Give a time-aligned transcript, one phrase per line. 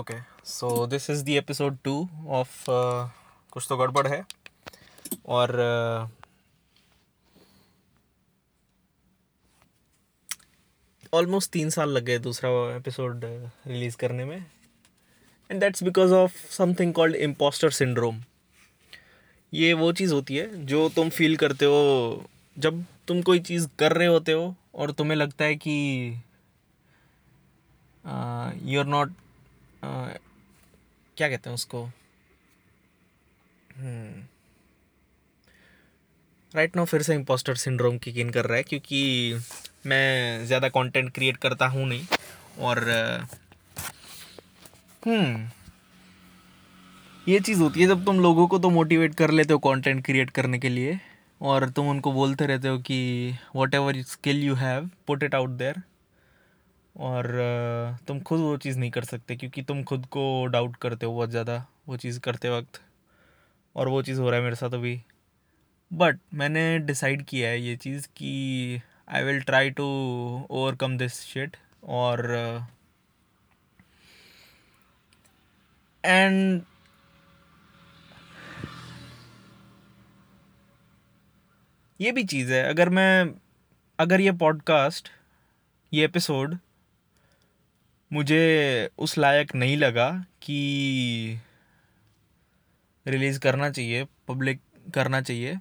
[0.00, 0.14] Okay
[0.44, 2.64] so this is the episode two of
[3.52, 4.24] कुछ तो गड़बड़ है।
[5.26, 5.50] और
[11.14, 14.36] ऑलमोस्ट uh, तीन साल लग गए दूसरा एपिसोड रिलीज़ करने में।
[15.50, 18.22] And that's because of something called impostor syndrome
[19.52, 21.80] ये वो चीज़ होती है जो तुम फील करते हो
[22.56, 25.72] जब तुम कोई चीज़ कर रहे होते हो और तुम्हें लगता है कि
[28.64, 29.12] यू आर नॉट
[29.82, 31.88] क्या कहते हैं उसको?
[36.54, 39.40] राइट नाउ फिर से इम्पोस्टर सिंड्रोम की इन कर रहा है क्योंकि
[39.86, 42.06] मैं ज़्यादा कंटेंट क्रिएट करता हूँ नहीं
[42.60, 42.78] और
[45.02, 45.48] हम्म।
[47.26, 50.30] ये चीज़ होती है जब तुम लोगों को तो मोटिवेट कर लेते हो कंटेंट क्रिएट
[50.30, 50.98] करने के लिए
[51.42, 52.98] और तुम उनको बोलते रहते हो कि
[53.74, 55.82] whatever skill you have put it out there
[56.96, 57.26] और
[58.08, 61.30] तुम खुद वो चीज़ नहीं कर सकते क्योंकि तुम खुद को डाउट करते हो बहुत
[61.30, 62.80] ज़्यादा वो चीज़ करते वक्त
[63.76, 65.02] और वो चीज़ हो रहा है मेरे साथ अभी।
[65.92, 69.84] बट मैंने डिसाइड किया है ये चीज़ कि I will try to
[70.50, 72.26] overcome this shit और
[76.04, 76.62] एंड
[82.00, 83.34] ये भी चीज़ है। अगर मैं,
[83.98, 85.08] अगर ये पॉडकास्ट
[85.92, 86.56] ये एपिसोड
[88.10, 90.10] मुझे उस लायक नहीं लगा
[90.42, 91.40] कि
[93.06, 94.60] रिलीज़ करना चाहिए, पब्लिक
[94.94, 95.58] करना चाहिए।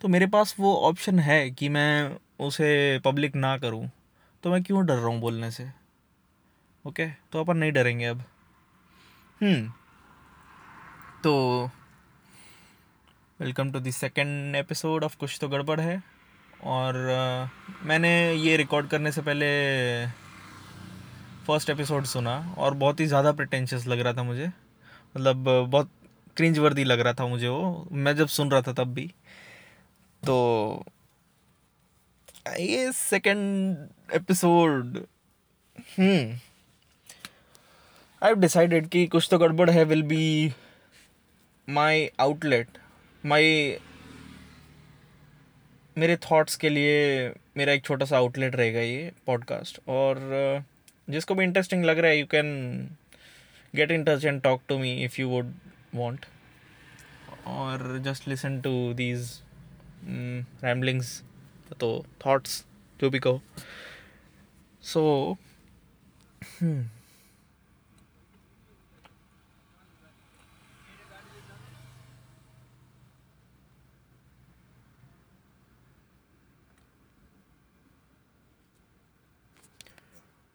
[0.00, 3.90] तो मेरे पास वो ऑप्शन है कि मैं उसे पब्लिक ना करूँ
[4.44, 5.68] तो मैं क्यों डर रहा हूँ बोलने से?
[6.84, 7.06] ओके?
[7.06, 8.22] तो अपन नहीं डरेंगे अब।
[9.40, 9.72] हम्म।
[11.24, 11.70] तो
[13.40, 16.02] welcome to the second episode of कुछ तो गड़बड़ है।
[16.64, 16.94] और
[17.84, 19.48] मैंने ये रिकॉर्ड करने से पहले
[21.48, 25.90] फ़र्स्ट एपिसोड सुना और बहुत ही ज़्यादा प्रटेंशियस लग रहा था मुझे। मतलब बहुत
[26.36, 29.06] क्रिंज वर्दी लग रहा था मुझे वो। मैं जब सुन रहा था तब भी।
[30.22, 30.84] तो
[32.58, 34.98] ये सेकेंड एपिसोड
[38.22, 40.52] आई डिसाइडेड कि कुछ तो गड़बड़ है will be
[41.68, 42.78] my outlet
[43.24, 43.78] my
[45.96, 50.64] मेरे थॉट्स के लिए मेरा एक छोटा सा आउटलेट रहेगा ये पॉडकास्ट और
[51.10, 52.48] जिसको भी इंटरेस्टिंग लग रहा है you can
[53.74, 55.52] get in touch and talk to me if you would
[55.94, 56.26] want
[57.46, 59.30] और just listen to these
[60.64, 61.22] ramblings
[61.80, 61.88] तो
[62.26, 62.64] थाट्स
[63.00, 63.40] जो भी कहो.
[64.82, 65.36] So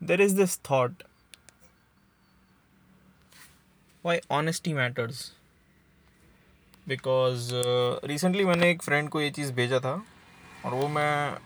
[0.08, 1.04] there is this thought.
[4.06, 5.22] Why honesty matters?
[6.88, 7.50] Because
[8.06, 9.94] recently मैंने एक फ्रेंड को ये चीज़ भेजा था,
[10.66, 11.38] और वो मैं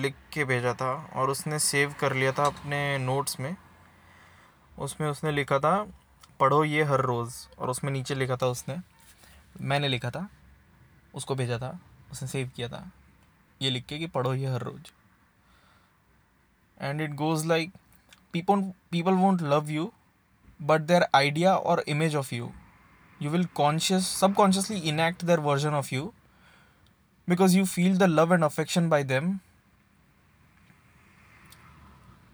[0.00, 3.56] लिख के भेजा था, और उसने सेव कर लिया था अपने नोट्स में।
[4.78, 5.76] उसमें उसने लिखा था,
[6.40, 8.76] पढ़ो ये हर रोज़। और उसमें नीचे लिखा था उसने,
[9.60, 10.28] मैंने लिखा था,
[11.14, 11.78] उसको भेजा था,
[12.12, 12.90] उसने सेव किया था,
[13.62, 14.92] ये लिख के कि पढ़ो ये हर रोज़।
[16.88, 17.70] And it goes like
[18.36, 18.64] people
[18.96, 19.86] people won't love you
[20.72, 22.50] but their idea or image of you
[23.26, 26.12] you will conscious subconsciously enact their version of you
[27.28, 29.32] because you feel the love and affection by them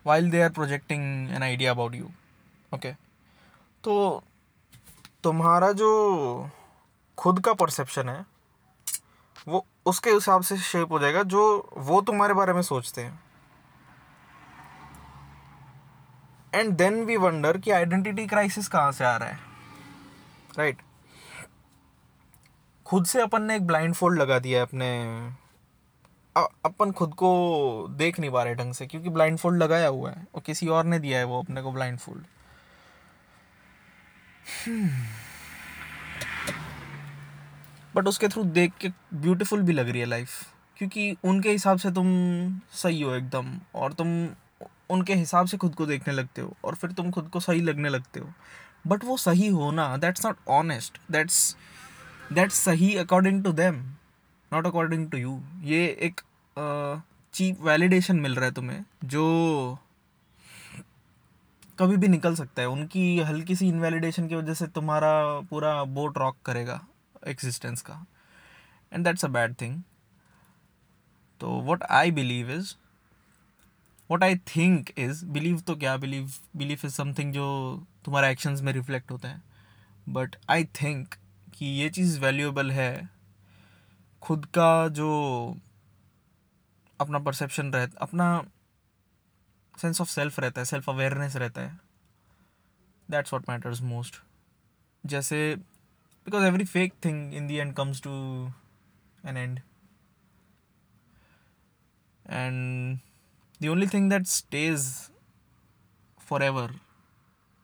[0.03, 1.07] while they are projecting
[1.39, 2.11] an idea about you
[2.73, 2.97] okay
[3.85, 3.95] तो
[5.25, 5.91] तुम्हारा जो
[7.19, 8.25] खुद का perception है
[9.49, 11.43] वो उसके हिसाब से शेप हो जाएगा जो
[11.89, 13.19] वो तुम्हारे बारे में सोचते हैं
[16.55, 19.39] एंड देन वी वंडर कि आइडेंटिटी क्राइसिस कहाँ से आ रहा है?
[20.59, 20.79] राइट?
[22.87, 24.89] खुद से अपन ने एक ब्लाइंड फोल्ड लगा दिया है अपने
[26.65, 27.31] अपन खुद को
[27.91, 30.85] देख नहीं पा रहे ढंग से क्योंकि ब्लाइंड फोल्ड लगाया हुआ है और किसी और
[30.85, 32.25] ने दिया है वो अपने को ब्लाइंड फोल्ड
[37.97, 40.31] बट उसके थ्रू देख के ब्यूटीफुल भी लग रही है लाइफ
[40.77, 42.07] क्योंकि उनके हिसाब से तुम
[42.73, 44.29] सही हो एकदम और तुम
[44.91, 47.89] उनके हिसाब से खुद को देखने लगते हो और फिर तुम खुद को सही लगने
[47.89, 48.33] लगते हो।
[48.87, 51.57] बट वो सही होना that's not honest that's
[52.33, 53.83] that's सही according to them
[54.53, 56.21] not according to you ये एक
[57.35, 59.79] चीप वैलिडेशन मिल रहा है तुम्हें, जो
[61.79, 65.13] कभी भी निकल सकता है। उनकी हल्की सी इनवैलिडेशन की वजह से तुम्हारा
[65.51, 66.81] पूरा बोट रॉक करेगा
[67.27, 68.05] एग्जिस्टेंस का।
[68.93, 69.81] And that's a bad thing
[71.41, 72.75] तो what I believe is
[74.11, 77.47] what I think is believe तो क्या बिलीव बिलीव इज़ समथिंग जो
[78.05, 79.43] तुम्हारे एक्शंस में रिफ्लेक्ट होता है.
[80.07, 81.15] बट आई थिंक
[81.55, 83.09] कि ये चीज़ वैल्यूएबल है.
[84.23, 85.11] खुद का जो
[87.01, 88.43] अपना परसेप्शन रहता, अपना
[89.75, 91.79] सेंस ऑफ़ सेल्फ रहता है सेल्फ अवेयरनेस रहता है.
[93.09, 94.21] दैट्स वॉट मैटर्स मोस्ट
[95.05, 98.11] जैसे because every fake thing in the end comes to
[99.27, 99.61] an end
[102.25, 102.99] and
[103.69, 105.11] only thing that stage
[106.19, 106.75] forever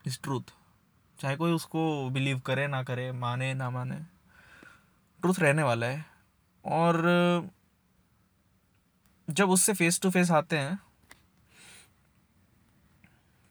[0.06, 0.42] is truth
[1.18, 3.96] चाहे कोई उसको बिलीव करे, ना करे, माने, ना माने
[5.20, 6.04] ट्रूथ रहने वाला है।
[6.64, 7.50] और,
[9.30, 10.78] जब उससे फेस टू फेस आते हैं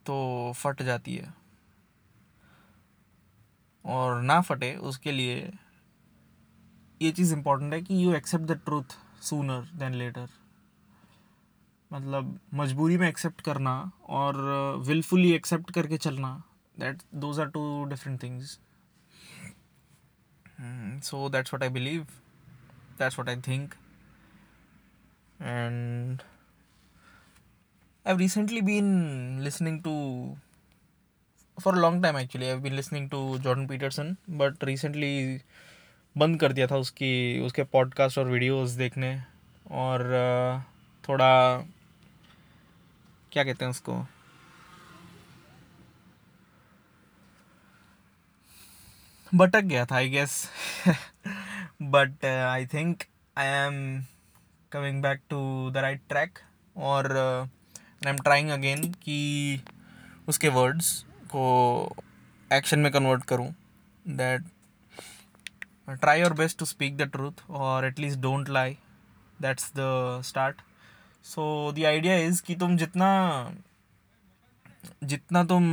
[0.05, 1.33] तो फट जाती है।
[3.85, 5.53] और ना फटे, उसके लिए
[7.01, 10.29] ये चीज़ इम्पोर्टेंट है कि you accept the truth sooner then later
[11.95, 13.79] मतलब मजबूरी में एक्सेप्ट करना
[14.19, 14.37] और
[14.87, 16.35] विलफुली एक्सेप्ट करके चलना
[16.79, 18.59] that those are two different things
[21.09, 22.03] so that's what I believe
[22.99, 23.73] that's what I think
[25.39, 26.23] and
[28.05, 30.37] I've recently been listening to,
[31.57, 35.41] for a long time actually, I've been listening to Jordan Peterson, but recently
[36.15, 39.09] बंद कर दिया था उसकी, उसके podcast और videos देखने
[39.71, 40.03] और
[41.03, 41.57] थोड़ा
[43.35, 43.93] क्या कहते हैं उसको?
[49.31, 50.33] भटक गया था I guess
[51.81, 53.03] but I think
[53.37, 54.03] I am
[54.71, 55.39] coming back to
[55.71, 56.39] the right track
[56.75, 59.19] और आई एम ट्राइंग अगेन कि
[60.27, 60.93] उसके वर्ड्स
[61.31, 61.43] को
[62.51, 63.49] एक्शन में कन्वर्ट करूँ.
[64.05, 64.45] That
[65.91, 68.77] try your best to speak the truth और at least don't lie
[69.41, 70.61] that's the start
[71.25, 73.07] so the idea is कि तुम जितना
[75.03, 75.63] जितना तुम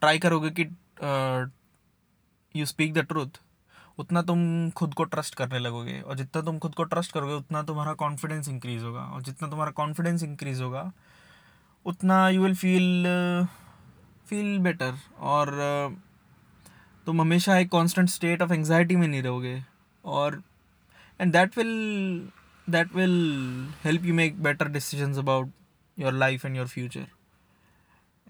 [0.00, 0.62] ट्राई करोगे कि
[2.54, 3.40] यू स्पीक द ट्रूथ
[3.98, 7.62] उतना तुम खुद को ट्रस्ट करने लगोगे। और जितना तुम खुद को ट्रस्ट करोगे, उतना
[7.62, 10.92] तुम्हारा कॉन्फिडेंस इंक्रीज होगा। और जितना तुम्हारा कॉन्फिडेंस इंक्रीज होगा,
[11.86, 13.06] उतना you will feel
[14.28, 15.50] feel better और,
[17.06, 19.62] तुम हमेशा एक कांस्टेंट स्टेट ऑफ़ एंजाइटी में नहीं रहोगे।
[20.04, 20.42] और
[21.20, 22.30] and that will
[22.68, 25.50] that will help you make better decisions about
[25.98, 27.06] your life and your future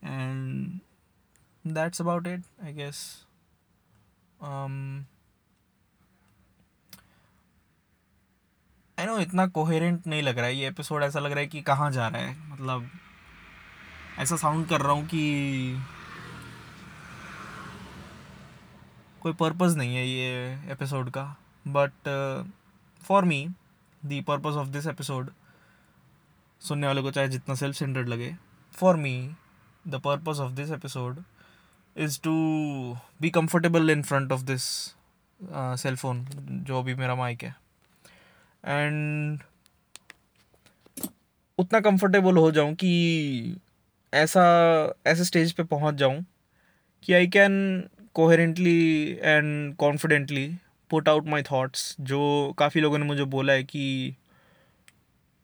[0.04, 0.80] and
[1.64, 3.02] that's about it I guess
[8.98, 11.60] I know इतना coherent नहीं लग रहा है, ये एपिसोड ऐसा लग रहा है कि
[11.62, 12.88] कहाँ जा रहा है। मतलब
[14.18, 15.82] ऐसा साउंड कर रहा हूँ कि
[19.20, 21.24] कोई पर्पस नहीं है ये एपिसोड का।
[21.68, 22.08] But
[23.02, 23.48] for me
[24.08, 25.30] the purpose of this episode
[26.60, 28.36] सुनने वाले को चाहे जितना सेल्फ सेंटर्ड लगे
[28.72, 29.34] for me
[29.88, 31.22] the purpose of this episode
[31.96, 32.32] is to
[33.20, 34.62] be comfortable in front of this
[35.82, 36.26] cellphone
[36.64, 37.56] जो अभी मेरा माइक है.
[38.64, 39.40] एंड
[41.58, 43.56] उतना कंफर्टेबल हो जाऊँ कि
[44.14, 44.42] ऐसा,
[45.06, 46.24] ऐसे स्टेज पे पहुँच जाऊँ
[47.02, 47.84] कि I can
[48.14, 50.56] coherently and confidently
[50.90, 52.20] put out my thoughts जो
[52.58, 54.14] काफ़ी लोगों ने मुझे बोला है कि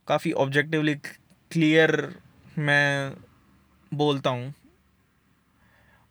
[0.09, 1.95] काफ़ी ऑब्जेक्टिवली क्लियर
[2.59, 3.15] मैं
[3.95, 4.53] बोलता हूँ।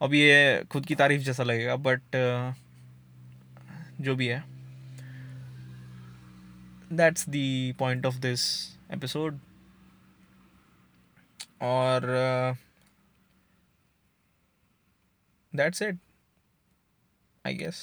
[0.01, 2.15] अब ये खुद की तारीफ़ जैसा लगेगा बट
[4.01, 4.43] जो भी है।
[6.93, 8.41] That's the point of this
[8.91, 9.39] episode
[11.61, 12.05] और
[15.53, 15.97] दैट्स that's
[17.45, 17.79] आई guess